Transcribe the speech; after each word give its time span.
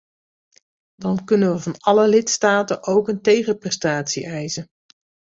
Dan 0.95 1.23
kunnen 1.25 1.51
we 1.53 1.59
van 1.59 1.75
alle 1.77 2.07
lidstaten 2.07 2.83
ook 2.83 3.07
een 3.07 3.21
tegenprestatie 3.21 4.25
eisen. 4.25 4.67